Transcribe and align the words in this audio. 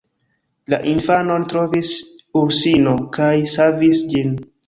La 0.73 0.77
infanon 0.91 1.45
trovis 1.51 1.91
ursino 2.41 2.97
kaj 3.19 3.31
savis 3.57 4.05
ĝin. 4.15 4.35